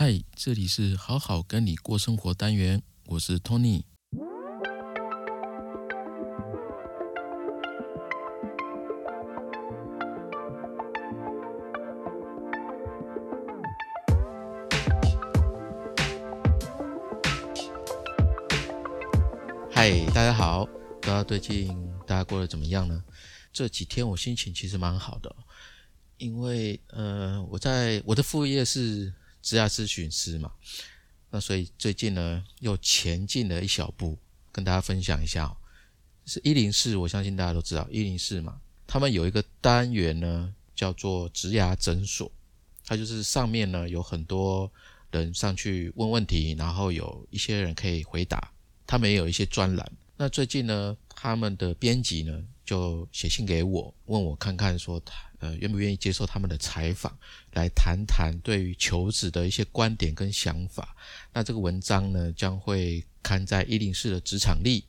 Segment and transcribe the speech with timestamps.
[0.00, 3.82] 嗨，这里是好好跟你过生活单元，我是 Tony。
[19.68, 21.76] 嗨，大家好，不知道最近
[22.06, 23.02] 大家过得怎么样呢？
[23.52, 25.34] 这几天我心情其实蛮好的，
[26.18, 29.12] 因为呃，我在我的副业是
[29.42, 30.52] 职业咨询师嘛，
[31.30, 34.18] 那所以最近呢又前进了一小步，
[34.52, 35.56] 跟大家分享一下。
[36.26, 42.30] 是一零四，我相信大家都知道一零四嘛，他们有一个单元呢叫做职涯诊所，
[42.84, 44.70] 它就是上面呢有很多
[45.10, 48.52] 人上去问问题，然后有一些人可以回答。
[48.86, 49.92] 他们也有一些专栏。
[50.16, 57.16] 那最近呢，他们的编辑呢就写信给我，问我看看说他呃愿不愿意接受他们的采访，
[57.52, 60.96] 来谈谈对于求职的一些观点跟想法。
[61.32, 64.84] 那这个文章呢将会刊在一零四的职场力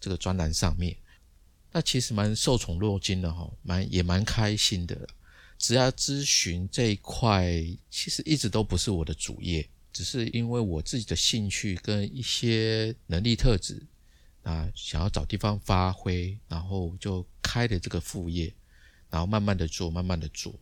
[0.00, 0.96] 这个专栏上面。
[1.72, 5.08] 那其实蛮受宠若惊的哈，蛮也蛮开心的。
[5.58, 7.52] 职业咨询这一块
[7.90, 9.68] 其实一直都不是我的主业。
[9.90, 13.82] 只是因为我自己的兴趣跟一些能力特质
[14.44, 18.54] 啊，想要找地方发挥，然后就开了这个副业，
[19.10, 20.52] 然后慢慢的做，慢慢的做。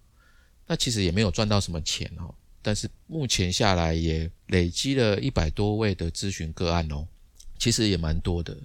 [0.66, 7.06] 那其实也没有赚到什么钱哦，但是目前下来也累积了一百多位的咨询个案哦，
[7.58, 8.56] 其实也蛮多的。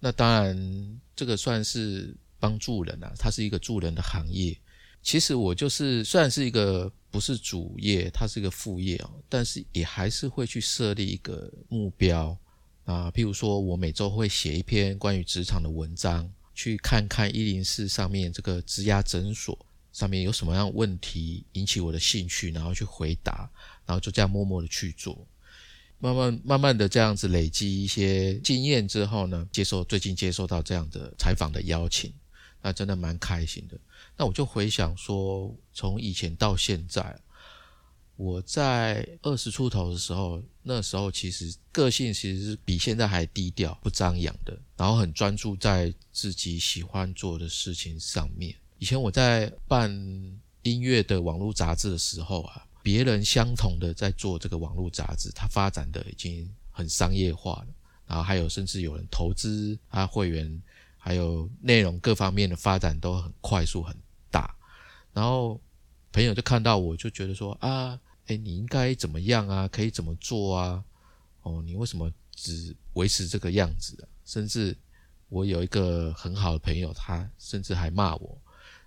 [0.00, 4.56] 那当然，这个算是帮助人啊，它是一个助人的行业。
[5.02, 6.92] 其实我就是虽然是一个。
[7.10, 12.36] 不是主业，它是一个副业哦，但是也还是会去设立一个目标
[12.84, 13.10] 啊。
[13.12, 19.56] 譬如说，我每周会写一篇关于职场的文章，去看看一零四上面这个职涯诊所
[19.92, 23.48] 上面有什么样问题引起我的兴趣，然后去回答，
[23.86, 25.24] 然后就这样默默的去做，
[26.00, 32.12] 慢慢慢慢的这样子累积一些经验之后呢，接受最近接受到这样的采访的邀请，
[32.60, 33.78] 那真的蛮开心的。
[34.16, 37.16] 那我就回想说，从以前到现在，
[38.18, 48.52] 我在二十出头的时候，那时候其实个性其实是比现在还低调、不张扬的，然后很专注在自己喜欢做的事情上面。
[48.78, 49.88] 以前我在办
[50.62, 57.68] 音乐的网络杂志的时候啊，别人相同的在做这个网络杂志，它发展的已经很商业化了，
[58.06, 60.60] 然后还有甚至有人投资啊会员，
[60.96, 63.96] 还有内容各方面的发展都很快速很。
[64.30, 64.54] 大，
[65.14, 65.58] 然后
[66.12, 69.66] 朋友就看到我，就觉得说啊，哎，你应该怎么样啊？
[69.68, 70.84] 可以怎么做啊？
[71.42, 74.08] 哦，你为什么只维持这个样子啊？
[74.24, 74.76] 甚至
[75.28, 78.40] 我有一个很好的朋友，他甚至还骂我，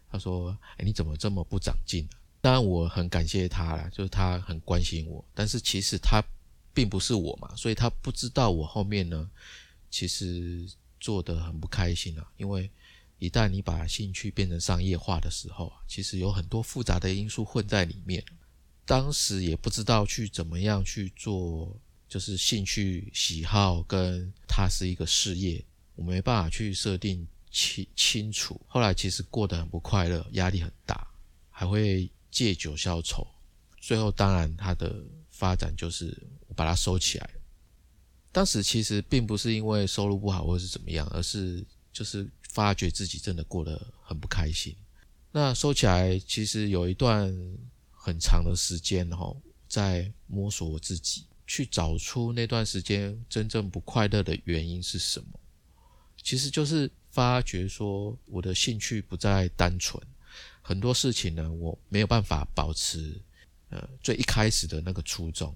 [0.09, 2.07] 他说：“哎，你怎么这么不长进？”
[2.40, 6.23] 当然我很感谢他啦，就是他很关心我，但是其实他
[6.73, 9.29] 并不是我嘛，所以他不知道我后面呢，
[9.90, 10.66] 其实
[11.00, 12.69] 做的很不开心啊，因为。
[13.22, 18.25] 一旦你把兴趣变成商业化的时候啊，其实有很多复杂的因素混在里面。
[18.91, 21.79] 当时也不知道去怎么样去做，
[22.09, 25.63] 就是兴趣喜好跟它是一个事业，
[25.96, 28.59] 我没办法去设定清清楚。
[28.68, 31.07] 后来其实过得很不快乐，压力很大，
[31.50, 33.25] 还会借酒消愁。
[33.79, 37.29] 最后当然它的发展就是我把它收起来。
[38.34, 42.29] 当时其实并不是因为收入不好或是怎么样，而是就是。
[42.52, 44.75] 发觉自己真的过得很不开心。
[45.31, 47.34] 那收起来，其实有一段
[48.03, 49.31] 很长的时间哈，
[49.67, 55.39] 在摸索我自己，去找出那段时间真正不快乐的原因是什么。
[56.23, 60.01] 其实就是发觉说，我的兴趣不再单纯，
[60.63, 63.22] 很多事情呢，我没有办法保持
[63.69, 65.56] 呃最一开始的那个初衷。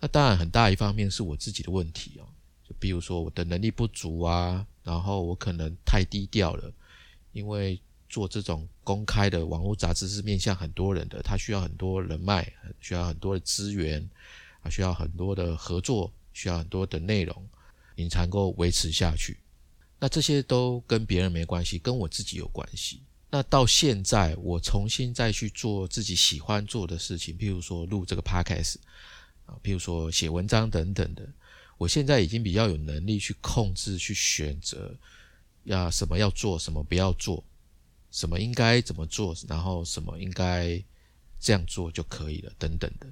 [0.00, 2.26] 那当然，很大一方面是我自己的问题哦，
[2.68, 4.66] 就比如说我的能力不足啊。
[4.82, 6.72] 然后我可能太低调了，
[7.32, 12.50] 因为做这种公开的网络杂志是面向很多人的，它需要很多人脉，
[12.80, 14.08] 需要很多的资源，
[14.62, 17.46] 啊，需要很多的合作，需要很多的内容，
[17.94, 19.38] 你才能够维持下去。
[19.98, 23.00] 那这些都跟别人没关系，跟我自己有关系。
[23.30, 28.76] 那到现在我重新再去做自己喜欢做的事情，譬如说录这个 podcast
[29.46, 31.26] 啊，譬如说写文章等等的。
[31.78, 34.94] 我现在已经比较有能力去控制、去选择，
[35.64, 37.44] 要什么要做，什么不要做，
[38.16, 40.82] 什么应该怎么做，然后什么应该
[41.38, 43.06] 这样做就可以了，等等的。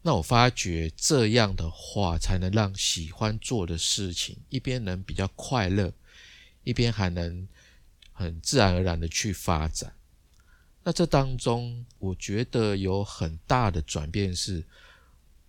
[0.00, 5.92] 那我发觉这样的话，才能让喜欢做的事情一边能比较快乐，
[6.64, 7.46] 一边还能
[8.12, 9.92] 很自然而然的去发展。
[10.82, 14.64] 那这当中，我觉得有很大的转变是。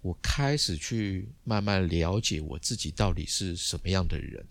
[0.04, 4.46] 我开始去慢慢了解我自己到底是什么样的人。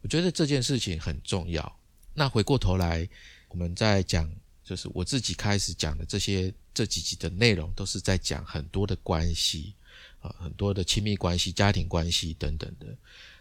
[0.00, 1.78] 我觉得这件事情很重要。
[2.12, 3.08] 那回过头来，
[3.48, 4.30] 我们在讲，
[4.64, 9.74] 就是我自己开始讲的这些这几集的内容，都是在讲很多的关系
[10.20, 12.86] 啊，很多的亲密关系、家庭关系等等的。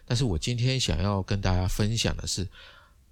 [0.06, 2.48] 但是我今天想要跟大家分享的是，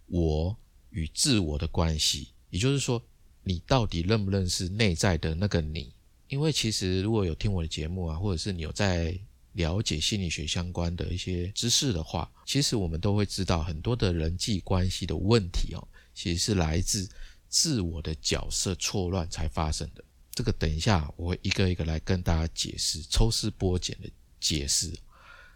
[0.08, 0.56] 我
[0.92, 3.02] 与自我的关系，也就是说，
[3.44, 5.92] 你到底认不认识内在的那个你？
[6.30, 9.18] 因为其实如果有听我的节目啊，或者是你有在
[9.54, 17.10] 了解心理学相关的一些知识的话，其实我们都会知道很多的人际关系的问题哦，其实是来自
[17.50, 20.04] 自我的角色错乱才发生的。
[20.32, 24.92] 这个等一下我会一个一个来跟大家解释，抽丝剥茧的解释。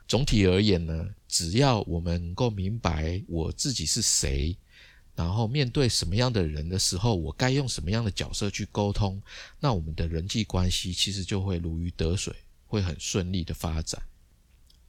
[0.08, 4.58] 总体而言呢，只要我们能够明白我自己是谁。
[5.16, 9.20] 然后面对什么样的人的时候，我该用什么样的角色去沟通，
[9.60, 12.32] 那我们的人际关系其实就会如鱼得水，
[12.68, 14.00] 会很顺利的发展。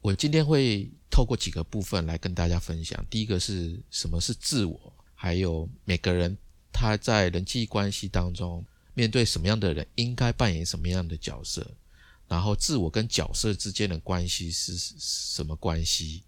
[0.02, 3.02] 我今天会透过几个部分来跟大家分享。
[3.08, 6.38] 第一个是什么是自我，还有每个人
[6.72, 11.68] 他在人际关系当中面对什么样的人应该扮演什么样的角色，
[12.28, 16.22] 然后自我跟角色之间的关系是什么关系。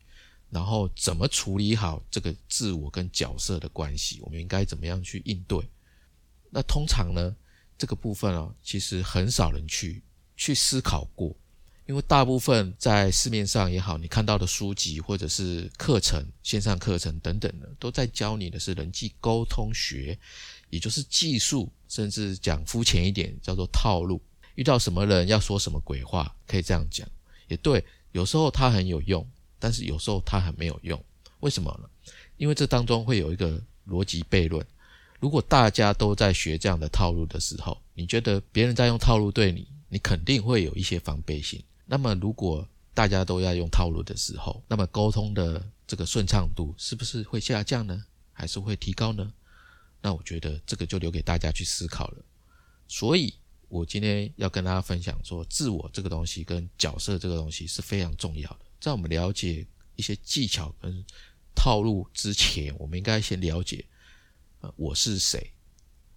[0.50, 4.18] 然后怎么处理好这个自我跟角色的关系？
[4.22, 5.64] 我们应该怎么样去应对？
[6.50, 7.36] 那通常呢，
[7.78, 10.02] 这个部分哦，其实很少人去
[10.36, 11.32] 去思考过，
[11.90, 20.16] 因为大部分在市面上也好，你看到的书籍或者是课程、线上课程等等的，都在教你的是人际沟通学，
[20.68, 24.22] 也就是技术，甚至讲肤浅一点，叫做套路。
[24.54, 27.04] 遇到什么人要说什么鬼话，可以这样讲，
[27.48, 29.28] 也对，有时候它很有用。
[29.58, 31.04] 但是有时候它很没有用，
[31.40, 31.90] 为什么呢？
[32.36, 34.64] 因为这当中会有一个逻辑悖论。
[35.18, 41.60] 如果大家都在学这样的套路的时候，你觉得别人在用套路对你，你肯定会有一些防备心。
[41.90, 42.64] 那么如果
[42.94, 48.04] 大家都要用套路的时候，那么沟通的这个顺畅度是不是会下降呢？
[48.32, 49.32] 还是会提高呢？
[50.00, 52.24] 那我觉得这个就留给大家去思考了。
[52.86, 53.34] 所以
[53.68, 58.60] 我今天要跟大家分享说，自我这个东西跟角色这个东西是非常重要的。
[58.80, 59.66] 在我们了解
[59.96, 61.04] 一些技巧跟
[61.56, 63.84] 套路之前，我们应该先了解，
[64.60, 65.52] 呃，我是谁。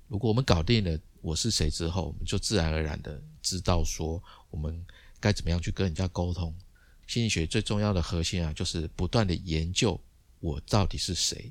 [0.07, 4.21] 如果我们搞定了我是谁之后，我们就自然而然的知道说
[4.51, 4.85] 我们
[5.23, 6.53] 该怎么样去跟人家沟通。
[7.07, 9.97] 心理学最重要的核心啊，就是不断的研究
[10.41, 11.49] 我到底是谁。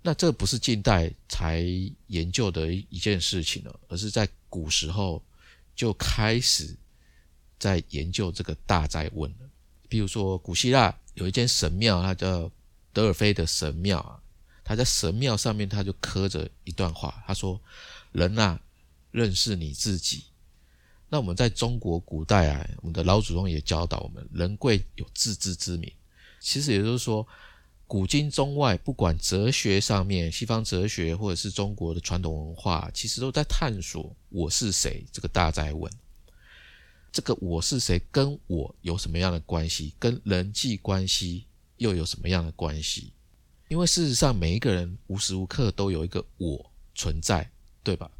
[0.00, 1.62] 那这不是近代才
[2.06, 5.22] 研究的一件事情了，而是在古时候
[5.76, 6.74] 就开始
[7.58, 9.50] 在研究这个大灾问了。
[9.90, 12.50] 比如说，古希腊有一间神庙，它叫
[12.94, 14.18] 德尔菲的神庙啊。
[14.64, 17.60] 他在神庙上面，他就刻着一段话，他说
[18.12, 18.58] ：“人啊，
[19.10, 20.24] 认识你自己。”
[21.12, 25.92] 那我们在中国古代啊，我们的老祖宗也教导我们：“人贵有自知之明。”
[26.40, 27.28] 其实也就是说，
[27.86, 35.92] 古今中外，不管哲学上面，西方哲学或者是中国的传统文化，其实都在探索“我是谁”这个大灾问。
[37.12, 39.92] 这个我是谁，跟我有什么样的关系？
[39.98, 41.44] 跟人际关系
[41.76, 43.12] 又有什么样的关系？
[43.68, 47.46] 因为事实上，每一个人无时无刻都有一个我存在，
[47.82, 48.10] 对吧？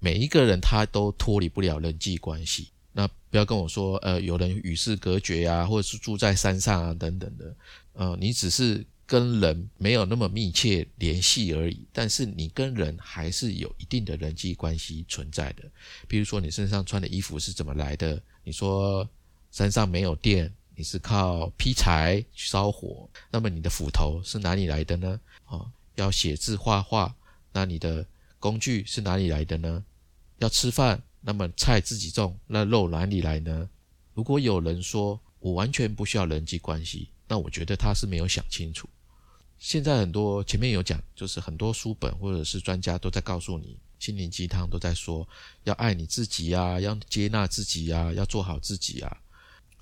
[0.00, 2.70] 每一个人他都脱离不了人际关系。
[2.92, 7.54] 那不要跟我说，呃，有人与世隔绝啊，或者是住在山上啊，等等的。
[7.92, 8.84] 呃，你只是。
[9.10, 15.64] 跟人没有那么密切联系而已，但是你跟人还是有一定的人际关系存在的。
[16.06, 18.22] 比如说，你身上穿的衣服是怎么来的？
[18.44, 19.04] 你说
[19.50, 25.20] 山上没有电，你是靠劈柴去烧火，那么你的斧头是哪里来的呢？
[25.44, 27.12] 啊，要写字画画，
[27.52, 28.06] 那你的
[28.38, 29.84] 工具是哪里来的呢？
[30.40, 33.68] 要吃饭，那么菜自己种，那肉哪里来呢？
[34.12, 38.88] 如果有人说我完全不需要人际关系，那我觉得他是没有想清楚。
[39.58, 45.28] 现在很多前面有讲，就是很多书本或者是专家都在告诉你，心灵鸡汤都在说
[45.64, 49.16] 要爱你自己呀，要接纳自己呀，要做好自己啊。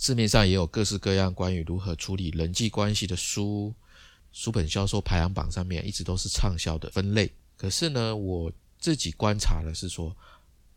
[0.00, 3.73] 市面上也有各式各样关于如何处理人际关系的书，
[4.33, 7.31] 书本销售排行榜上面一直都是畅销的分类。
[7.57, 10.17] 可是呢，我自己观察的是说，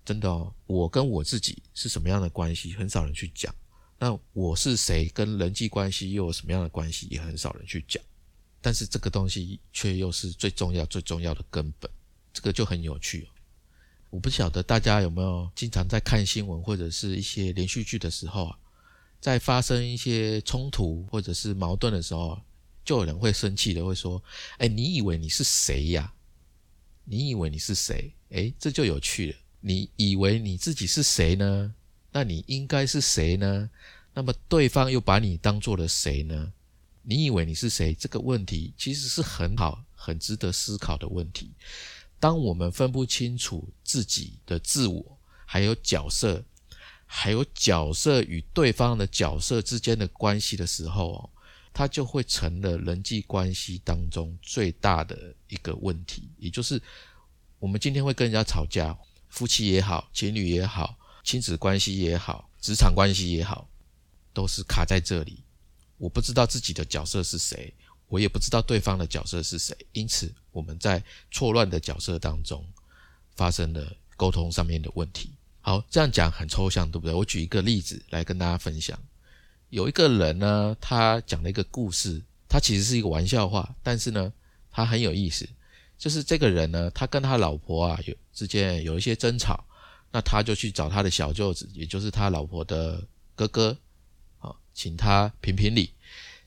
[0.04, 3.54] 真的哦，我跟我自己是什么样的关系，很少人去讲。
[4.00, 8.04] 那我是谁，跟人际关系又有什么样的关系，也很少人去讲。
[8.62, 11.90] 但是这个东西却又是最重要、最重要的根本，
[12.34, 13.28] 这个就很有趣哦。
[14.10, 18.60] 我不晓得大家有没有经常在看新闻或者是一些连续剧的时候啊，
[19.20, 22.42] 在发生一些冲突或者是矛盾的时候，
[22.84, 24.22] 就有人会生气的，会说
[24.58, 26.12] ：“哎，你以为你是谁呀？
[27.04, 28.14] 你以为你是谁？
[28.32, 29.38] 哎，这就有趣了。
[29.62, 31.74] 你以为你自己是谁呢？
[32.12, 33.70] 那你应该是谁呢？
[34.14, 36.52] 那么对方又把你当做了谁呢？
[37.04, 37.94] 你以为你是谁？
[37.94, 41.52] 这个问题其实是很好、很值得思考的问题。
[42.20, 46.44] 当我们分不清楚自己的自我，还有角色，
[47.06, 51.30] 还有角色与对方的角色之间的关系的时候哦，
[51.74, 56.30] 它就会成了人际关系当中最大的一个问题。
[56.38, 56.80] 也就是
[57.58, 58.96] 我们今天会跟人家吵架，
[59.32, 63.68] 夫妻也好，情侣也好，亲子关系也好，职场关系也好，
[64.34, 65.44] 都是卡在这里。
[65.98, 67.74] 我不知道自己的角色是谁，
[68.08, 72.64] 我也不知道对方的角色是谁，因此我们在错乱的角色当中
[73.38, 75.32] 发生了沟通上面的问题。
[75.62, 77.14] 好，这样讲很抽象，对不对？
[77.14, 79.00] 我举一个例子来跟大家分享。
[79.70, 84.34] 有一个人呢，他讲了一个故事，他其实是一个玩笑话，但是呢，
[84.70, 85.48] 他很有意思。
[86.02, 89.64] 就是这个人呢，他跟他老婆啊有之间有一些争吵，
[90.12, 93.00] 那他就去找他的小舅子，也就是他老婆的
[93.36, 93.78] 哥哥。
[94.74, 95.94] 请他评评理，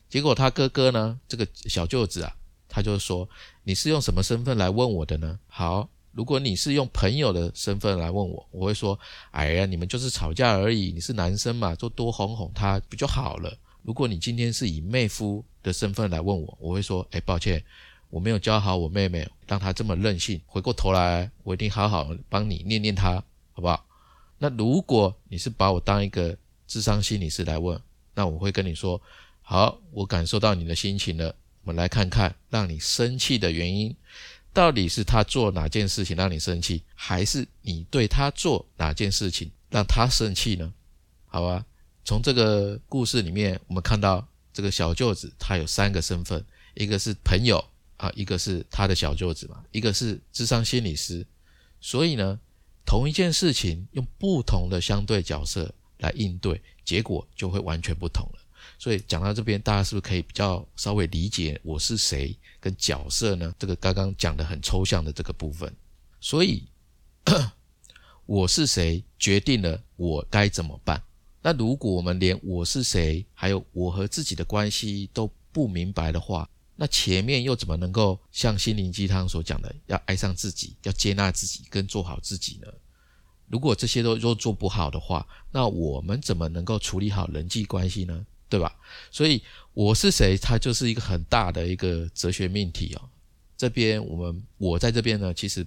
[0.09, 2.35] 结果他哥哥呢，这个小舅子啊，
[2.67, 3.29] 他就说
[3.63, 17.63] ：“你是用什么身份来问我的呢？”好，如果你是用朋友的身份来问我，我会说：“哎呀，你们就是吵架而已，你是男生嘛，就多哄哄他不就好了。”如果你今天是以妹夫的身份来问我，我会说：“哎，抱歉，
[18.15, 20.39] 我没有教好我妹妹，让她这么任性。
[20.45, 23.85] 回过头来，我一定好好帮你念念她，好不好？”
[24.39, 26.33] 那如果你是把我当一个
[26.65, 27.77] 智商心理师来问，
[28.13, 29.01] 那我会跟你说，
[29.41, 31.35] 好，我感受到你的心情了。
[31.63, 33.93] 我们来看看，让你生气的原因，
[34.53, 40.73] 到底是他做哪件事情让你生气，还是你对他做哪件事情让他生气呢？
[41.25, 41.65] 好吧，
[42.05, 46.45] 从这个故事里面，我们看到这个小舅子他有三个身份，
[46.75, 47.61] 一个是朋友
[47.97, 51.25] 啊，一个是他的小舅子嘛，一个是智商心理师。
[51.79, 52.39] 所以呢，
[52.85, 56.61] 同一件事情用不同的相对角色来应对。
[56.83, 58.39] 结果就会完全不同了。
[58.77, 63.51] 所以讲到这边，大家是不是可以比较稍微理解我是谁跟角色呢？
[63.57, 65.73] 这个刚刚讲的很抽象的这个部分。
[66.19, 66.67] 所以
[68.27, 71.01] 我是谁决定了我该怎么办。
[71.41, 82.67] 那如果我们连我是谁，还有我和自己的关系都不明白的话，那前面又怎么能够像心灵鸡汤所讲的，要爱上自己，要接纳自己，跟做好自己呢？
[83.47, 88.25] 如果这些都都做不好的话，那我们怎么能够处理好人际关系呢？
[88.49, 88.75] 对吧？
[89.09, 89.41] 所以
[89.73, 93.09] 我是谁，它就是一个很大的一个哲学命题哦。
[93.57, 95.65] 这边我们我在这边呢，其实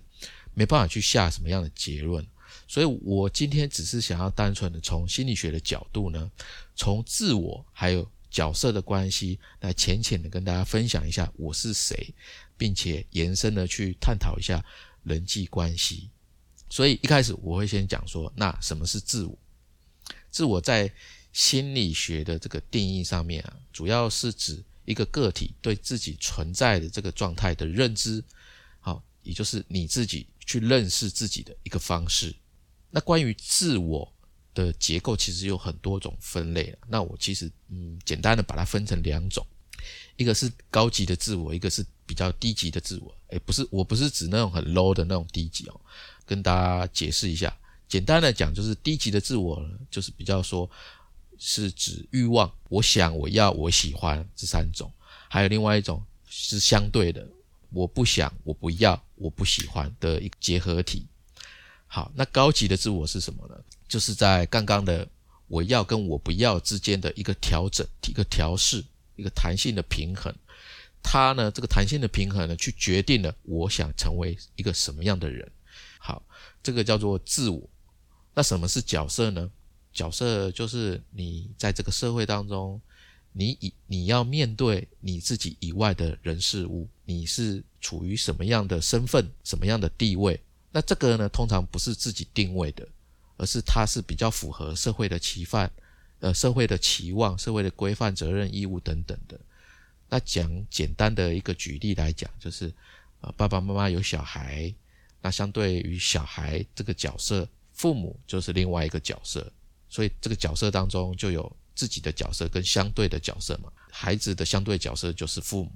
[0.54, 2.26] 没办法去下什么样的结论，
[2.66, 6.30] 所以我今天只是想要单纯的从心理学的角度呢，
[6.76, 12.14] 从自我还有角色的关系来浅浅的跟大家分享一下我是谁，
[12.56, 14.64] 并且延伸的去探讨一下
[15.04, 16.10] 人际关系。
[16.70, 19.38] 所以一开始我会先讲说，那什么是自我？
[20.30, 20.92] 自我在
[21.32, 28.22] 心理学的这个定义上面啊，主要是指一个个体对自己存在的这个状态的认知，
[28.80, 32.34] 好，也就是你自己去认识自己的一个方式。
[32.90, 34.12] 那关于自我
[34.58, 36.76] 的结构，其实有很多种分类。
[36.88, 39.46] 那我其实嗯，简单的把它分成两种，
[40.16, 43.14] 一个是高级的自我，一个是比较低级的自我。
[43.28, 45.80] 诶，不是，我不是指那种很 low 的那种低级哦。
[46.26, 47.56] 跟大家解释一下，
[47.88, 50.68] 简单的讲就是低级的自我，就是比较说
[51.38, 54.92] 是指欲望，我想、我要、我喜欢这三种，
[55.28, 57.26] 还有另外一种是相对的，
[57.70, 61.06] 我不想、我不要、我不喜欢的一结合体。
[61.90, 63.54] 好，那高级的自我是什么呢？
[63.88, 65.08] 就是在刚刚的
[65.46, 68.84] 我要跟我不要之间的一个调整、一个调试、
[69.16, 70.32] 一个弹性的平衡。
[71.02, 75.50] 它呢，这个弹性的平衡呢，去决定了我想成为一个什么样的人。
[75.98, 76.22] 好，
[76.62, 77.68] 这个叫做自我。
[78.34, 79.50] 那什么是角色呢？
[79.90, 82.80] 角色就是你在这个社会当中，
[83.32, 90.38] 你以你要面对你自己以外的人事物，你是处于什么样的身份、什么样的地位？
[90.70, 92.86] 那这个呢，通常不是自己定位的，
[93.36, 95.70] 而是它是比较符合社会的期范、
[96.20, 99.38] 呃，社会的期望、社会的规范、责任、义务等等的。
[100.08, 102.72] 那讲简单的一个举例来讲，就是
[103.20, 104.72] 呃，爸爸妈妈有小孩。
[105.20, 109.52] 那相对于小孩这个角色，父母就是另外一个角色，
[109.88, 113.70] 所以这个角色当中就有自己的角色跟相对的角色嘛。
[113.92, 115.70] 孩子的相对角色就是父母。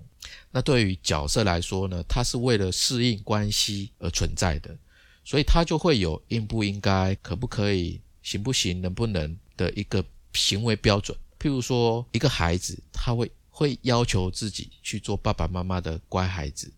[0.51, 4.77] 那对于角色来说呢，他是为了适应关系而存在的，
[5.25, 11.17] 所以他就会有应不应该、可不可以、行不行、能不能的一个行为标准。
[11.39, 16.73] 譬如说，一个孩子他会会要求自己去做爸爸妈妈的乖孩子，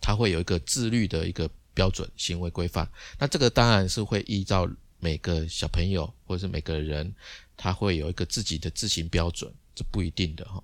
[0.00, 1.50] 他会有一个自律的一个。
[1.72, 2.86] 标准行为规范，
[3.16, 4.68] 那这个当然是会依照
[5.00, 7.12] 每个小朋友或者是每个人，
[7.56, 10.62] 他会有一个自己的自行标准，这不一定的哈。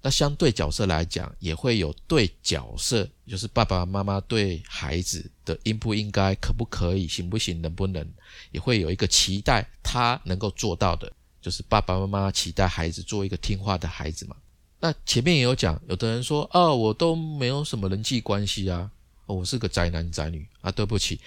[0.00, 8.08] 那相对角色来讲，也会有对角色，就是爸爸妈妈对孩子的应不应该、可不可以、行不行、能不能，
[8.52, 14.36] 也会有一个期待，他能够做到的，就是爸爸妈妈期待孩子做一个听话的孩子嘛。
[14.78, 18.88] 那前面也有讲，有的人说，哦，我都没有什么人际关系啊，
[19.26, 21.18] 我是个宅男宅女啊，对不起，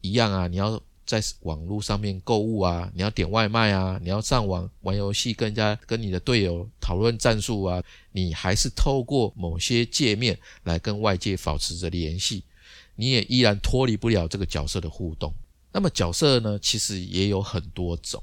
[0.00, 0.82] 一样啊，你要。
[1.06, 7.82] 在网络上面购物啊，你要点外卖啊，你要上网玩游戏，跟人家跟你的队友讨论战术啊，
[8.12, 12.44] 你还是透过某些界面来跟外界保持着联系，
[12.96, 15.32] 你也依然脱离不了这个角色的互动。
[15.72, 18.22] 那么角色呢，其实也有很多种。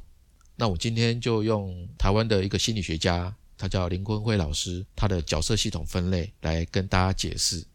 [0.55, 7.65] 那我今天就用台湾的一个心理学家，他叫林坤辉老师，他的角色系统分类来跟大家解释。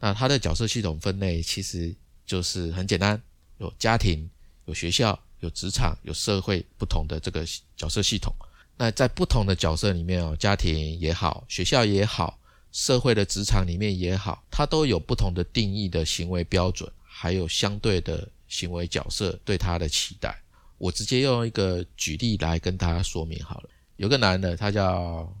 [0.00, 1.94] 那他的角色系统分类其实
[2.26, 3.22] 就是很简单。
[3.58, 4.28] 有家庭、
[4.66, 7.44] 有学校、有职场、有社会不同的这个
[7.76, 8.32] 角色系统。
[8.78, 12.38] 那在不同的角色里面哦，家庭也好，学校也好，
[12.72, 20.38] 社会的职场里面也好，它都有不同的定义的行为标准，还有相对的行为角色对他的期待。
[20.76, 23.70] 我直接用一个举例来跟大家说明好了。
[23.96, 25.34] 有个男的，他叫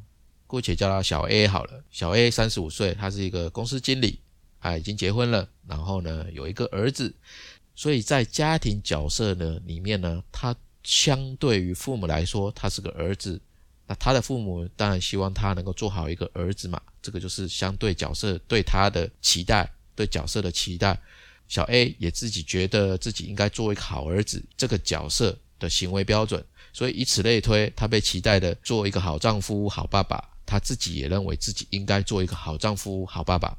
[0.46, 1.84] 姑且叫他小 A 好了。
[1.90, 4.18] 小 A 三十五岁，他是一个公司经理，
[4.60, 7.14] 啊，已经结婚了，然后呢，有一个儿子。
[7.76, 13.40] 所以在家庭角色呢里面呢，他相对于父母来说，他是个儿子，
[13.86, 20.98] 那他的父母当然希望他能够做好一个儿子嘛，这个就是相对角色对他的期待，对角色的期待。
[21.48, 33.56] 小 A 也自己觉得自己应该做一个好儿子，这个角色的行为标准，所以以此类推，他被期待的做一个好丈夫、好爸爸，他自己也认为自己应该做一个好丈夫、好爸爸。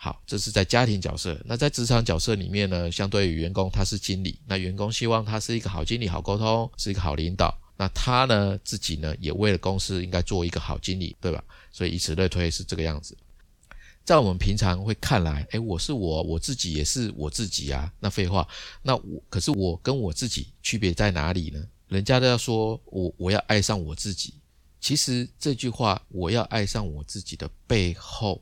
[0.00, 1.36] 好，这是在家庭角色。
[1.44, 4.38] 那在职场角色里面呢，相对于员工，他是经理。
[4.46, 7.52] 那员工希望他是一个好经理、好沟通，是一个好领导。
[7.76, 11.42] 那他呢，自己呢，也为了公司应该做一个好经理，对吧？
[11.72, 13.18] 所以以此类推，是这个样子。
[14.04, 17.92] 在我们平常会看来，哎，我是我，我自己也是我自己啊。
[17.98, 18.46] 那废话，
[18.82, 21.60] 那我可是我跟我自己区别在哪里呢？
[21.88, 24.34] 人家都要说我我要爱上我自己。
[24.80, 28.40] 其实这句话，我要爱上我自己的背后。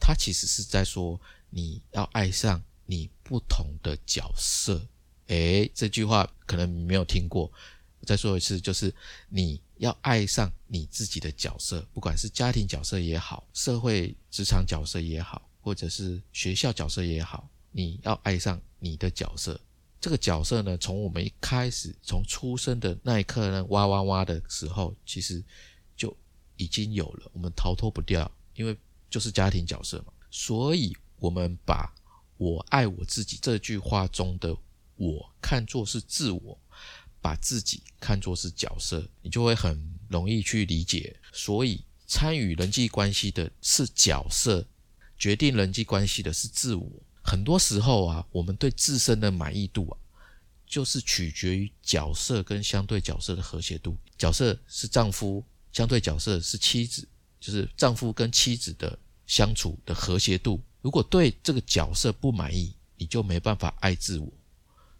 [0.00, 4.86] 他其实是在说，你要爱上你不同的角色。
[5.26, 7.52] 诶，这句话可能没有听过，
[8.00, 8.94] 我再说一次，就是
[9.28, 19.60] 你要爱上你自己的角色，不管是家庭角色也好，社会职场角色也好，或者是学校角色也好，你要爱上你的角色。
[20.00, 25.44] 这个角色呢，从我们一开始从出生的那一刻呢，哇哇哇的时候，其实
[25.94, 26.16] 就
[26.56, 28.74] 已经有了，我们逃脱不掉，因为。
[29.10, 31.92] 就是家庭角色嘛，所以我们把
[32.36, 34.56] 我爱我自己这句话中的
[34.96, 36.58] 我看作是自我，
[37.20, 41.16] 把自己看作是角色，你就会很容易去理解。
[41.32, 44.66] 所以参与人际关系的是角色，
[45.18, 46.90] 决定人际关系的是自我。
[47.22, 49.98] 很多时候啊，我们对自身的满意度啊，
[50.66, 53.96] 就是取决于角色跟相对角色的和谐度。
[54.16, 57.06] 角色是丈夫，相对角色是妻子。
[57.40, 64.32] 就是丈夫跟妻子的相处的和谐度，如果对这个角色不满意，你就没办法爱自我。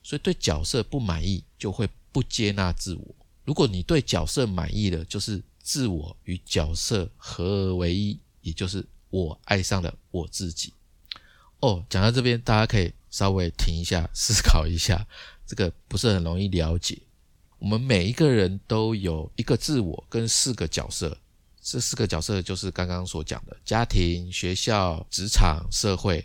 [0.03, 3.15] 所以对角色不满意，就会不接纳自我。
[3.45, 10.73] 如果你对角色满意了，就是自我与角色合而为一，也就是我爱上了我自己。
[11.61, 15.07] 哦，讲到这边，大家可以稍微停一下，思考一下，
[15.47, 17.03] 这个不是很容易了解。
[17.59, 21.19] 我们每一个人都有一个自我跟四个角色。
[21.71, 26.25] 这四个角色就是刚刚所讲的家庭、学校、职场、社会。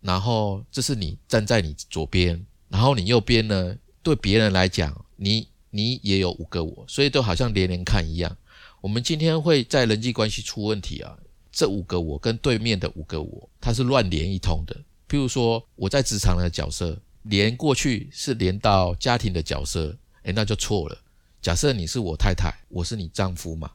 [0.00, 3.76] 然后这是你站在你左边，然后你右边呢？
[4.02, 8.36] 对别人来讲，你你也有五个我，所以都好像连连看一样。
[8.82, 11.16] 我们今天会在人际关系出问题啊，
[11.50, 14.76] 这五个我跟对面的五个我，它是乱连一通的。
[15.08, 20.98] 譬如说我在职场的角色连过去是连到家庭的角色，诶，那就错了。
[21.40, 23.70] 假设你是我太太，我是你丈夫嘛。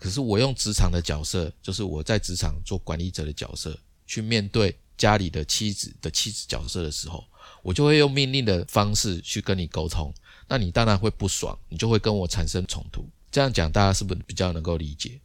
[0.00, 7.22] 可是我用职场的角色，就是我在职场做管理者的角色，去面对家里的妻子的妻子角色的时候，
[7.62, 10.12] 我就会用命令的方式去跟你沟通，
[10.48, 13.06] 那你当然会不爽，你就会跟我产生冲突。
[13.30, 15.20] 这样讲大家是不是比较能够理解？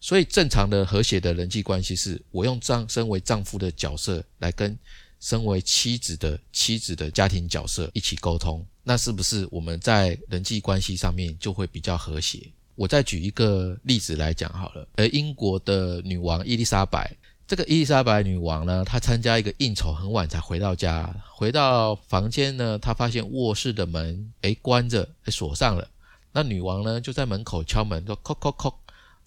[0.00, 4.78] 所以正常的和谐的人际关系是，我用丈身为丈夫的角色来跟
[5.18, 12.52] 身为妻子的妻子的家庭角色一起沟通，那是不是我们在人际关系上面就会比较和谐？
[12.76, 21.14] 我再举一个例子来讲好了，而英国的女王伊丽莎白这个伊丽莎白女王呢，她参加一个应酬，很晚才回到家。
[21.30, 25.86] 回到房间呢，她发现卧室的门哎关着，锁上了。
[26.32, 28.72] 那女王呢就在门口敲门，说叩叩叩。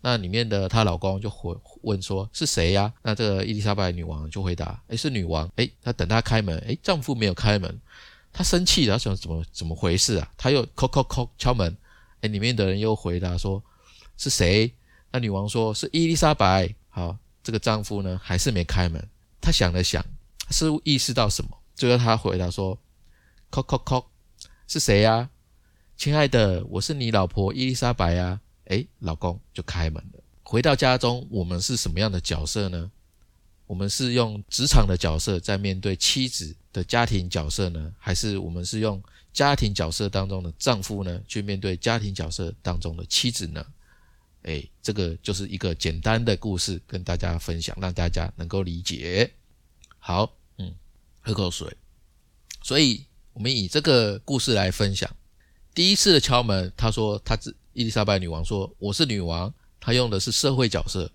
[0.02, 2.92] 那里面的她老公就回问说是谁呀？
[3.04, 5.50] 那这个伊丽莎白女王就回答，哎是女王。
[5.56, 7.80] 哎，她等她开门，哎丈夫没有开门，
[8.34, 10.28] 她生气了，她想怎么怎么回事啊？
[10.36, 11.78] 她又叩叩叩敲门，
[12.22, 13.64] 哎里面的人又回答说
[14.18, 14.74] 是谁？
[15.12, 16.74] 那女王说是伊丽莎白。
[16.90, 17.18] 好。
[17.44, 19.02] 这个丈夫呢，还是没开门。
[19.40, 20.06] 他想了想，
[20.50, 22.78] 似乎意识到什么，最后他回答说
[23.50, 24.04] ：“叩叩叩，
[24.68, 25.30] 是谁呀？
[25.96, 30.22] 亲爱的，我是你老婆伊丽莎白呀。”哎，老公就开门了。
[30.44, 32.92] 回到家中，我们是什么样的角色呢？
[33.66, 39.02] 我们是用职场的角色在面对妻子的家庭角色呢，还是我们是用
[39.38, 43.64] 家庭角色当中的丈夫呢，去面对家庭角色当中的妻子呢？
[44.42, 49.32] 哎，这个就是一个简单的故事，跟大家分享，让大家能够理解。
[50.00, 50.74] 好，嗯，
[51.22, 51.72] 喝口水。
[52.64, 55.08] 所以，我们以这个故事来分享。
[55.76, 61.12] 第一次的敲门，他说他是伊丽莎白女王，说我是女王，她用的是社会角色。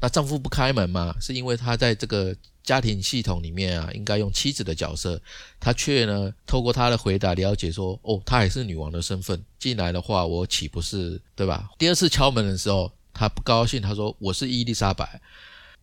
[0.00, 2.34] 那丈夫不开门嘛，是因为他在这个。
[2.62, 5.20] 家庭系统里面啊，应该用妻子的角色，
[5.58, 11.70] 他却呢透过他的回答了解说，哦，她还是女王的身份进来的话，我岂不是对吧？
[11.78, 15.20] 第二次敲门的时候，他不高兴，他说我是伊丽莎白。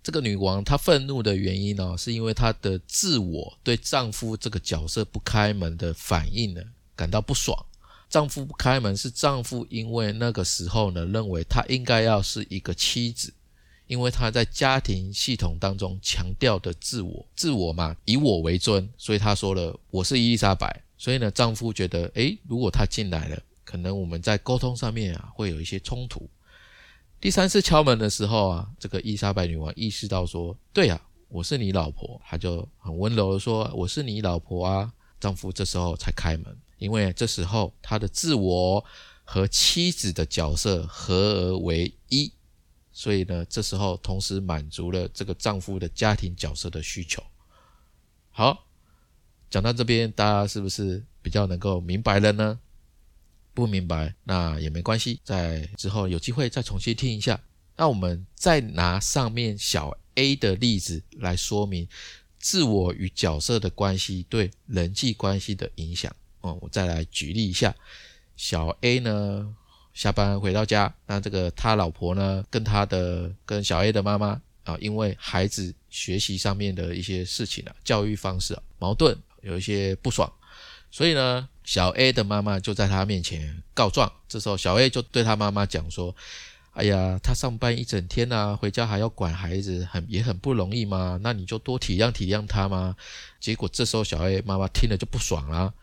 [0.04, 6.62] 这个女王她愤怒的原因呢，是因为她的自我对丈夫这个角色不开门的反应呢
[6.96, 7.58] 感到不爽。
[8.10, 13.34] 丈夫不开门是丈夫因为那个时候呢认为她应该要是一个妻子。
[13.88, 20.84] 因为他在家庭系统当中强调的自我，自我嘛，以我为尊，所以他说了我是伊丽莎白。
[20.97, 26.30] 所以呢，丈夫觉得，诶，如果他进来了，可能我们在沟通上面啊会有一些冲突。
[27.21, 34.91] 第三次敲门的时候啊，这个伊丽莎白女王意识到说，对啊，我是你老婆，她就很温柔的说，我是你老婆啊。
[35.19, 36.45] 丈夫这时候才开门，
[36.78, 38.84] 因为这时候他的自我
[39.23, 41.93] 和妻子的角色合而为。
[42.98, 47.22] 所以呢，这时候同时满足了这个丈夫的家庭角色的需求。
[48.32, 48.66] 好，
[49.52, 52.60] 讲到这边，大家是不是比较能够明白了呢？
[53.54, 57.40] 不明白那也没关系，在之后有机会再重新听一下。
[57.76, 61.88] 那我们再拿上面小 A 的例子来说明
[62.40, 66.12] 自我与角色的关系对人际关系的影响。
[66.42, 67.76] 哦，我再来举例一下，
[68.36, 69.56] 小 A 呢？
[69.98, 80.32] 下班回到家，那这个他老婆呢，跟他的跟小 A 的妈妈啊，因为孩子学习上面的一些事情啊，教育方式啊矛盾，有一些不爽，
[80.92, 84.12] 所以呢，小 A 的妈妈就在他面前告状。
[84.30, 86.16] 这时候小 A 就对他妈妈讲说
[86.78, 92.96] ：“哎呀，他上班一整天啊，回家还要管孩子，很也很不容易嘛，那你就多体谅体谅他嘛。”
[93.42, 95.74] 结果这时候小 A 妈妈听了就不爽了。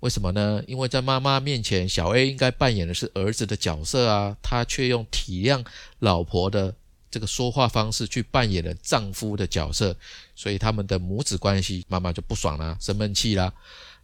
[0.00, 0.62] 为什么呢？
[0.66, 5.64] 因为在妈妈面前，小 A 应该扮演的是儿子的角色啊，他却用体谅
[6.00, 6.74] 老婆的
[7.10, 9.96] 这个说话方式去扮演了丈夫的角色，
[10.34, 13.52] 所以他们的母子关系，妈妈就不爽啦，生闷气啦。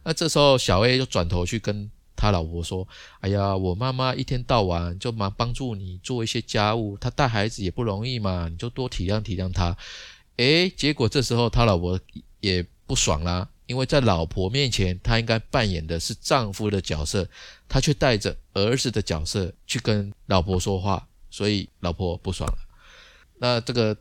[0.03, 2.87] 那这时候小 A 就转头去跟他老婆说
[3.21, 9.77] ：“哎呀，我妈妈一天到晚就忙帮助你做一些家务，她带孩子也不容易嘛，你就多体谅体谅她。”
[10.37, 11.99] 诶，结果这时候他老婆
[12.39, 13.47] 也不爽啦。
[13.65, 17.27] 因为在老婆面前，他应该扮演的是丈夫的角色，
[17.67, 22.57] 他却带着儿子的角色去跟老婆说话，所以老婆不爽了。
[23.37, 23.95] 那这个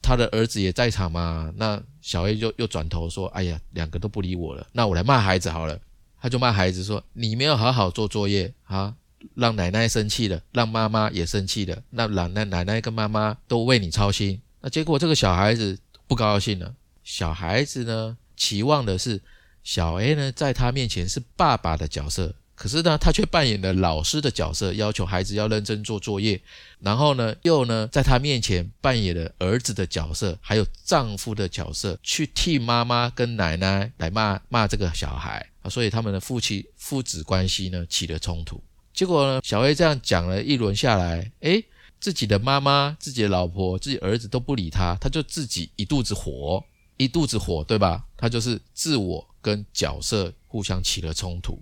[0.00, 1.52] 他的儿子也在场嘛？
[1.56, 5.78] 那小 A 就又转头说：“哎呀，两个都不理我了，那我来骂孩子好了。”
[6.20, 8.94] 他就骂孩子说：“你没有好好做作业啊，
[9.34, 16.74] 让奶奶生气了，让妈妈也生气了，那奶奶奶奶跟妈妈都为你操心。”那结果这个小孩子不高兴了。
[17.02, 18.16] 小孩子呢？
[18.42, 19.20] 期望的是
[19.62, 26.40] 小 A 呢，在他面前是爸爸的角色，可是呢，他却扮演了老师的角色，要求孩子要认真做作业。
[26.80, 35.70] 然后呢，又呢，在他面前扮演了儿子的角色，还有丈夫的角色，去替妈妈跟奶奶来骂骂这个小孩啊。
[35.70, 38.60] 所以他们的夫妻父子关系呢起了冲突。
[38.92, 41.64] 结果呢，小 A 这样讲了一轮下来，诶，
[42.00, 46.64] 自己的妈妈、自己的老婆、自己儿子都不理他，他就自己一肚子火。
[47.02, 48.06] 一肚子火，对吧？
[48.16, 51.58] 他就是自我跟角色互相起了冲突，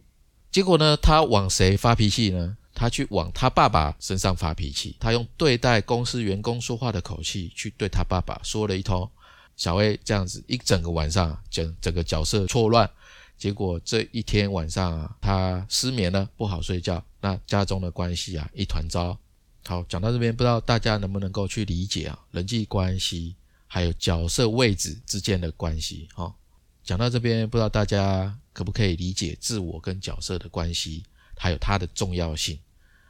[0.50, 2.56] 结果呢，他往谁发脾气呢？
[2.72, 9.10] 他去往他爸爸身上发脾气，他用对待公司员工说话的口气去对他爸爸说了一通。
[9.56, 12.88] 小 A 这样子一整个晚上，整整个角色错乱，
[13.36, 19.18] 结果这一天晚上啊，他失眠了，不好睡觉，那家中的关系啊一团糟。
[19.66, 23.36] 好，讲到这边，不知道大家能不能够去理解啊，人际关系。
[23.72, 26.08] 还有角色位置之间的关系。
[26.12, 26.34] 哈，
[26.82, 31.04] 讲到这边，不知道大家可不可以理解自我跟角色的关系，
[31.36, 32.58] 还有它的重要性，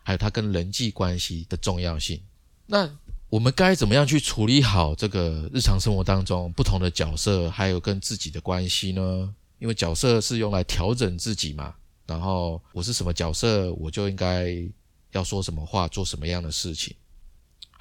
[0.03, 2.21] 还有它跟人际关系的重要性。
[2.67, 2.95] 那
[3.31, 9.35] 我们该怎么样去处理好这个日常生活当中不同的角色，还有跟自己的关系呢？
[9.61, 11.75] 因为角色是用来调整自己嘛。
[12.07, 14.55] 然后我是什么角色，我就应该
[15.13, 16.95] 要说什么话，做什么样的事情，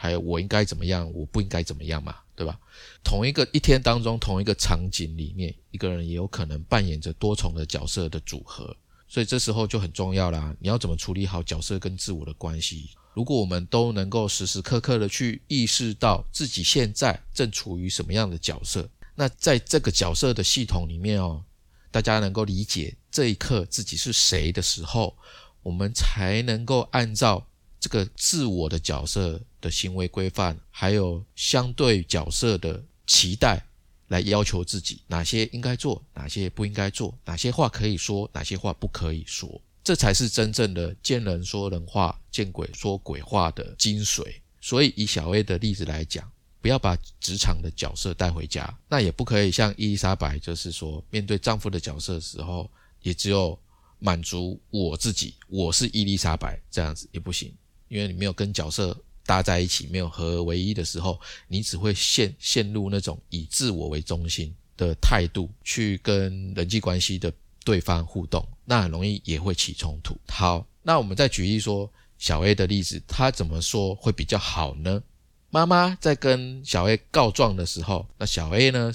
[0.01, 2.57] 还有我应该怎么样，我不应该怎么样嘛，对吧？
[3.03, 8.73] 同一个一天当中，同一个场景里面，一个人也有可能扮演着多重的角色的组合，
[9.09, 10.55] 所以这时候就很重要啦。
[10.57, 12.91] 你要怎么处理好角色跟自我的关系？
[13.13, 21.43] 如果我们都能够时时刻刻的去意识到自己现在正处于什么样的角色，那在这个角色的系统里面哦，
[21.91, 25.17] 大家能够理解这一刻自己是谁的时候，
[25.61, 27.45] 我们才能够按照
[27.79, 33.65] 这个自我的角色的行为规范，还有相对角色的期待，
[34.07, 39.61] 来要求自己哪些应该做，哪些不应该做，哪些话可以说，哪些话不可以说。
[39.81, 44.23] 这才是真正的见人说人话，见鬼说鬼话的精髓。
[44.61, 46.29] 所以以小 A 的例子来讲，
[46.61, 52.69] 不要把职场的角色带回家，那也不可以像伊丽莎白，就是说面对丈夫的角色的时候，
[53.01, 53.57] 也只有
[53.99, 57.51] 满足我自己，我是伊丽莎白这样子也不行，
[57.89, 67.31] 因为你没有跟角色搭在一起，没有合而为一的时候，你只会陷陷入那种以自我为中心的态度去跟人际关系的。
[67.65, 70.17] 对方互动，那很容易也会起冲突。
[70.27, 75.03] 好，那我们再举例说小 A 的例子，他怎么说会比较好呢？
[75.51, 78.91] 妈妈在跟小 A 告状的时候，那小 A 呢，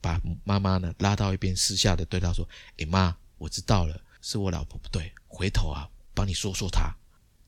[0.00, 6.94] 把妈妈呢拉到一边，私下的对他说：“诶妈，我知道了，是我老婆不对，回头啊帮你说说她。”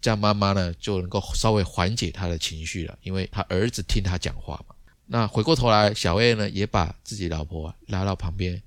[0.04, 4.74] 这样妈妈呢就能够稍微缓解他的情绪了，因为他儿子听他讲话嘛。
[5.06, 8.62] 那回过头来，小 A 呢也把自己老婆拉到旁边，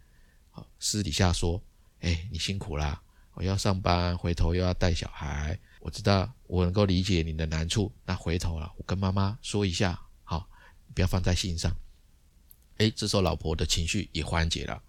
[0.50, 1.62] 好私底下说。
[2.00, 3.00] 哎，你辛苦啦！
[3.36, 5.60] 我要上班，回头又要带小孩。
[5.80, 7.92] 我知道，我能够理解你的难处。
[8.04, 10.50] 那回头了，我跟妈妈说一下，好，
[10.96, 11.72] 不要放在心上。
[12.78, 14.82] 哎，这时候老婆的情绪也缓解了。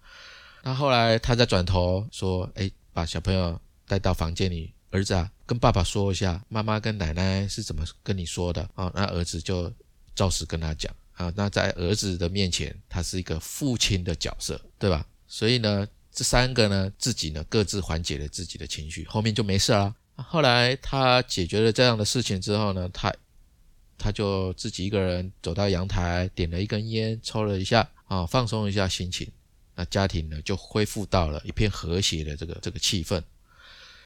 [0.63, 9.73] 那后来他再转头说：“哎，把小朋友带到房间里，儿子啊，跟爸爸说一下，妈妈跟奶奶是怎么跟你说的啊？”那儿子就
[10.13, 11.33] 照实跟他讲啊。
[11.35, 15.03] 那在儿子的面前，他是一个父亲的角色，对吧？
[15.27, 15.87] 所以呢。
[16.11, 19.95] 这三个呢，自己呢各自缓解了自己的情绪，后面就没事了。
[20.15, 23.13] 后来他解决了这样的事情之后呢，他
[23.97, 29.31] 他就自己一个人走到阳台，点了一根烟，抽了一下啊，放松一下心情。
[29.75, 33.21] 那家庭呢就恢复到了一片和谐的这个这个气氛。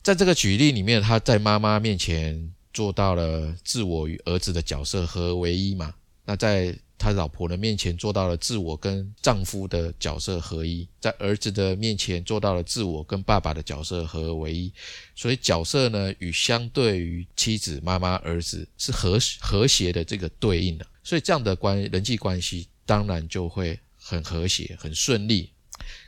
[0.03, 5.93] 在这个举例里面，他在妈妈面前做到了自我与儿子的角色合为一嘛。
[6.25, 14.73] 那在他老婆的面前做到了自我跟丈夫的角色合一，在儿子的面前做到了自我跟爸爸的角色合为一，
[15.15, 25.49] 所以角色呢与相对于妻子、妈妈、儿子是和和谐的这个对应的，所以这样的关人际关系当然就会很和谐、很顺利。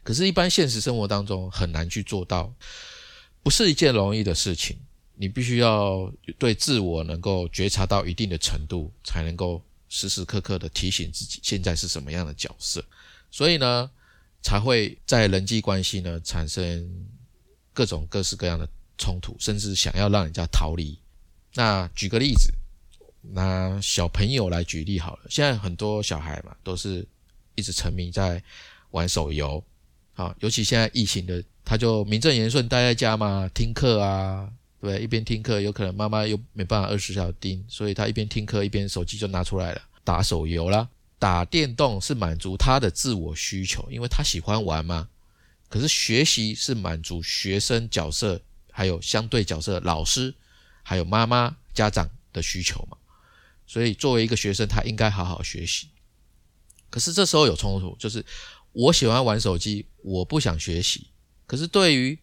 [0.03, 2.53] 可是，一般现实生活当中很难去做到，
[3.45, 4.75] 不是一件容易的事情。
[5.13, 9.61] 你必须要对自我能够觉察到一定的程度，才能够。
[9.87, 12.83] 时时刻刻的提醒自己现在是什么样的角色，
[13.29, 13.89] 所以呢，
[14.41, 17.05] 才会在人际关系呢产生
[17.71, 20.99] 各种各式各样的冲突，甚至想要让人家逃离。
[21.53, 22.51] 那举个例子，
[23.21, 25.27] 拿小朋友来举例好了。
[25.29, 27.07] 现在很多小孩嘛，都是
[27.53, 28.43] 一直沉迷在
[28.89, 29.63] 玩手游，
[30.15, 34.49] 啊，尤其现在疫情的，他就名正言顺待在家嘛，听课啊。
[34.81, 45.09] 对，一边听课，有可能妈妈又没办法二十四小时盯，所以他一边听课一边手机就拿出来了，打手游啦，打电动是满足他的自我需求，因为他喜欢玩嘛。
[45.69, 50.35] 可是学习是满足学生角色，还有相对角色老师，
[50.83, 52.95] 还有妈妈家长的需求嘛。
[53.65, 55.87] 所以作为一个学生，他应该好好学习。
[56.91, 58.23] 可是这时候有冲突，就是
[58.71, 61.07] 我喜欢玩手机，我不想学习。
[61.47, 62.17] 可是对于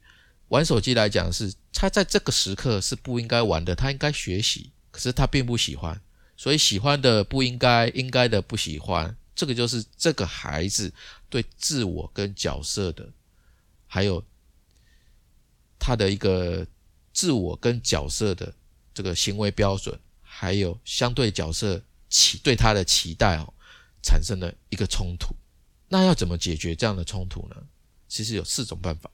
[0.48, 6.00] 玩手机来讲，是他在这个时刻是不应该玩的，他应该学习，可是他并不喜欢，
[6.36, 10.92] 所以喜欢的不应该，应该的不喜欢，这个就是这个孩子
[11.30, 13.08] 对自我跟角色的，
[13.86, 14.22] 还有
[15.78, 16.66] 他的一个
[17.12, 18.54] 自我跟角色的
[18.92, 23.54] 这个行为标准，还有相对角色期对他的期待哦，
[24.02, 25.34] 产生了一个冲突。
[25.88, 27.56] 那要怎么解决这样的冲突呢？
[28.12, 29.10] 其实有四种办法。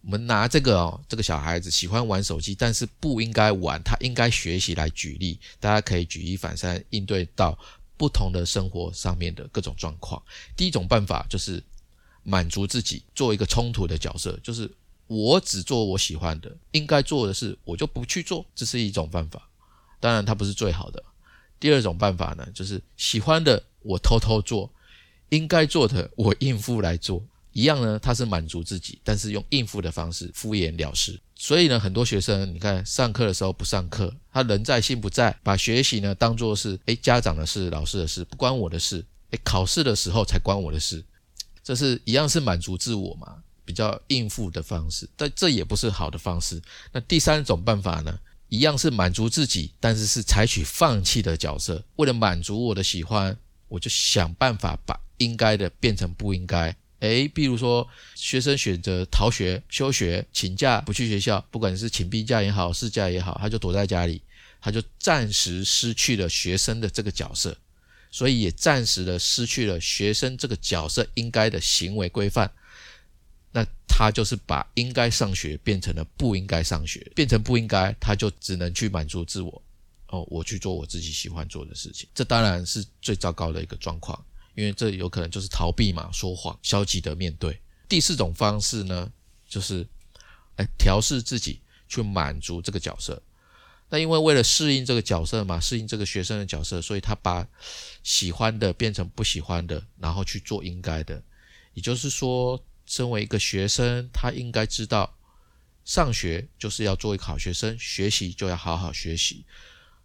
[0.00, 7.56] 我们拿这个哦，这个小孩子喜欢玩手机，但是不应该玩，他应该学习来举例，大家可以举一反三，应对到
[7.98, 10.20] 不同的生活上面的各种状况。
[10.56, 11.62] 第一种办法就是
[12.22, 14.68] 满足自己，做一个冲突的角色，就是
[15.06, 19.46] 我只做我喜欢的，应该做的事我就不去做，这是一种办法。
[20.00, 21.04] 当然，它不是最好的。
[21.60, 24.68] 第二种办法呢，就是喜欢的我偷偷做，
[25.28, 31.18] 应该做的我应付来做，一样呢，他是满足自己，但是用应付的方式敷衍了事。
[31.34, 39.04] 所以呢，很多学生你看上课的时候不上课，他人在心不在，把学习呢当做是诶家长的事、老师的事，不关我的事。
[39.30, 41.04] 诶考试的时候才关我的事，
[41.64, 46.60] 这是一样是满足自我嘛，比较应付的方式，但这也不是好的方式。
[46.92, 48.18] 那第三种办法呢？
[48.48, 51.82] 一样是满足自己，但是是采取放弃的角色。
[51.96, 53.34] 为了满足我的喜欢，
[53.66, 56.76] 我就想办法把应该的变成不应该。
[57.02, 64.22] 诶，比如说学生选择逃学、休学、请假不去学校，不管是请病假也好、事假也好，他就躲在家里，
[64.60, 67.56] 他就暂时失去了学生的这个角色，
[68.12, 72.48] 所以也暂时的失去了学生这个角色应该的行为规范。
[73.50, 79.62] 那他就是把应该上学变成了不应该上学，变成不应该，他就只能去满足自我。
[80.06, 87.60] 哦，我去做我自己喜欢做的事情，这当然是最糟糕的一个状况，因为这有可能就是逃避嘛，说谎，消极的面对。
[87.88, 89.10] 第四种方式呢，
[89.48, 89.86] 就是
[90.56, 93.22] 来调试自己，去满足这个角色。
[93.88, 97.46] 那因为为了适应这个角色嘛，适应这个学生的角色，所以他把
[98.02, 101.22] 喜欢的变成不喜欢的，然后去做应该的，
[101.74, 102.62] 也就是说。
[102.84, 105.16] 身为一个学生，他应该知道，
[105.84, 109.46] 上学就是要做一个好学生，学习就要好好学习。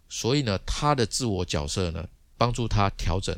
[0.07, 2.07] 所以呢，他的自我角色呢，
[2.37, 3.37] 帮助他调整，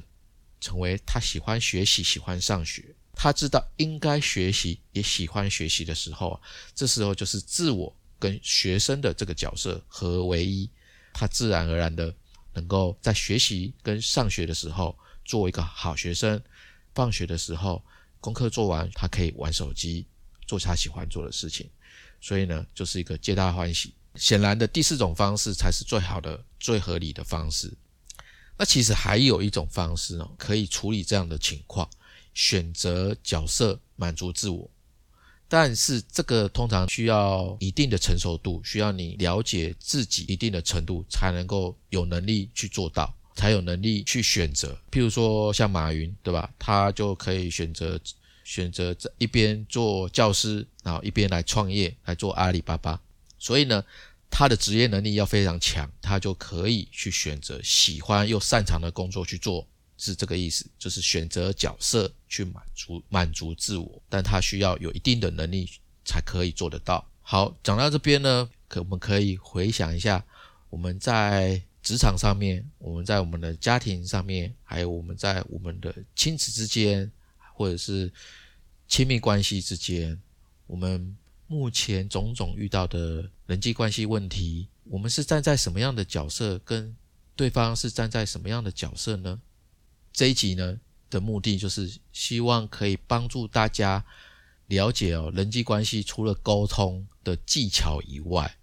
[0.59, 2.95] 成为他喜欢学习、喜欢上学。
[3.13, 6.41] 他知道应该学习，也喜欢学习的时候，
[6.73, 10.69] 这时候就是自我跟学生的这个角色合为一，
[11.13, 12.13] 他自然而然的
[12.53, 16.41] 能够在学习跟上学的时候做一个好学生，
[16.93, 17.83] 放学的时候。
[18.21, 20.05] 功课做完，他可以玩手机，
[20.45, 21.69] 做他喜欢做的事情，
[22.19, 23.93] 所以呢，就是一个皆大欢喜。
[24.15, 27.71] 显然的，第四种方式才是最好的、最合理的方式。
[28.59, 31.89] 那其实还有一种方式哦，可以处理这样的情况，
[32.33, 34.69] 选择角色满足自我。
[35.47, 43.15] 但是这个通常需要一定的成熟度，需要你了解自己一定的程度，才能够有能力去做到。
[43.35, 46.51] 才有能力去选择，譬如说像马云，对吧？
[46.59, 47.97] 他就可以选择
[48.43, 52.99] 选择这一边做教师，然后一边来创业，来做阿里巴巴。
[53.37, 53.81] 所以呢，
[54.29, 65.69] 他的职业能力要非常强，他就可以去选择喜欢又擅长的工作去做，是这个意思，就是选择角色去满足满足自我，但他需要有一定的能力
[66.05, 67.05] 才可以做得到。
[67.21, 70.23] 好，讲到这边呢，可我们可以回想一下
[70.69, 71.61] 我们在。
[71.81, 77.09] 职场上面，我们在我们的家庭上面，还有我们在我们的亲子之间，
[77.55, 78.11] 或者是
[78.85, 80.19] 亲密关系之间，
[80.67, 81.17] 我们
[81.49, 86.95] 目前种种遇到的人际关系问题，我们是站在什么样的角色，跟
[87.35, 89.41] 对方是站在什么样的角色呢？
[90.13, 94.05] 这一集呢的目的就是希望可以帮助大家
[94.67, 98.55] 了解哦，人际关系除了沟通的技巧以外，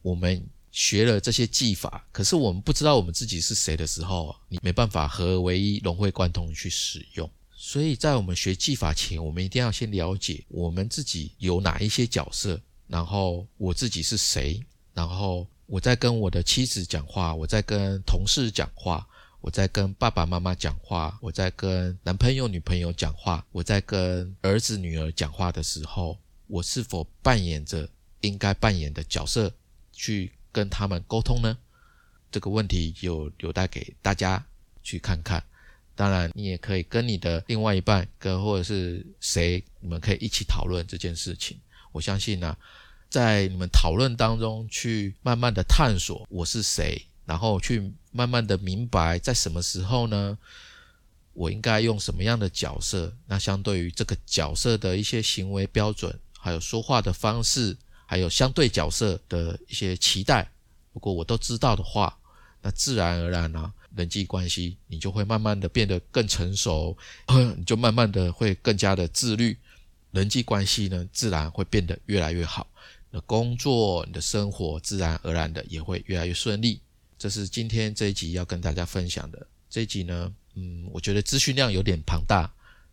[0.00, 0.48] 我们。
[0.72, 7.28] 学了这些技法，可是我们不知道我们自己是谁的时候，你没办法合而为一、融会贯通去使用。
[7.62, 14.58] 所以在我们学技法前，我们一定要先了解我们自己有哪一些角色，然后我自己是谁，
[14.94, 19.06] 然后我在跟我的妻子讲话，我在跟同事讲话，
[19.42, 27.86] 我在跟爸爸妈妈讲话，我在跟男朋友、女朋友讲话，我在跟儿子、女儿讲话的时候，我是否扮演着
[28.22, 29.52] 应该扮演的角色
[29.92, 30.32] 去。
[30.52, 31.56] 跟他们沟通呢？
[32.32, 34.44] 这个问题就留待给大家
[34.82, 35.40] 去看看。
[36.00, 41.60] 当然，你也可以跟你的另外一半，跟或者是谁，你们可以一起讨论这件事情。
[41.92, 42.56] 我相信呢，
[43.10, 50.38] 在你们讨论当中，去慢慢的探索我是谁，然后去慢慢的明白，在什么时候呢，
[51.34, 53.14] 我应该用什么样的角色？
[53.26, 57.76] 那相对于这个角色的一些行为标准，还有说话的方式。
[58.06, 60.50] 还有相对角色的一些期待，
[60.94, 62.18] 如果我都知道的话，
[62.62, 66.96] 那自然而然呢，人际关系你就会慢慢的变得更成熟，
[67.56, 69.56] 你就慢慢的会更加的自律，
[70.12, 72.66] 人际关系呢自然会变得越来越好，
[73.10, 76.80] 那工作、你的生活自然而然的也会越来越顺利。
[77.18, 79.46] 这是今天这一集要跟大家分享的。
[79.68, 82.50] 这一集呢，嗯，我觉得资讯量有点庞大，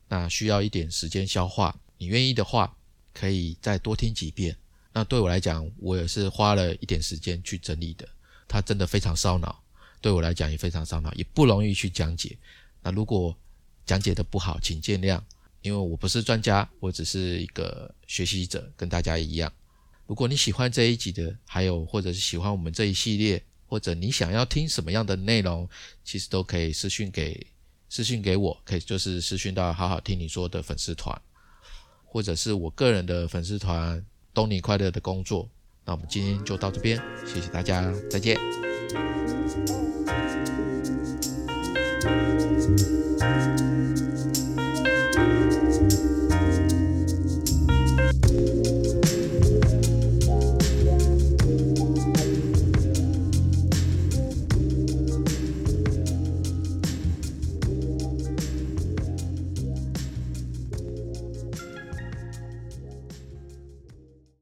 [0.10, 1.74] 那需要一点时间消化。
[1.98, 2.76] 你愿意的话，
[3.14, 4.56] 可以再多听几遍。
[4.92, 8.08] 那对我来讲，我也是花了一点时间去整理的。
[8.48, 9.64] 它真的非常烧脑。
[10.02, 12.38] 对我来讲也非常烧脑，也不容易去讲解。
[12.82, 13.36] 那如果
[13.86, 15.22] 讲解的不好，请见谅，
[15.62, 19.52] 因为我不是专家，我只是一个学习者，跟大家一样。
[20.06, 25.68] 如果你喜欢这一集的，还有或者是喜欢我们这一系列，或者你想要听什么样的内容，
[26.04, 27.46] 其实都可以私讯给
[27.90, 31.20] 私讯给我，可以就是私讯到好好听你说的粉丝团，
[32.06, 35.50] 或者是我个人的粉丝团东尼快乐的工作。
[35.84, 38.38] 那我们今天就到这边，谢谢大家，再见。
[42.00, 43.87] Thank you.